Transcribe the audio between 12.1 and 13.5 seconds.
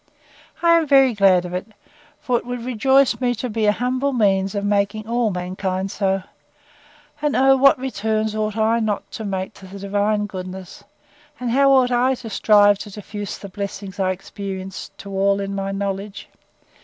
to strive to diffuse the